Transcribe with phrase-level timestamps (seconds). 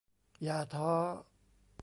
[0.43, 0.89] อย่าท้อ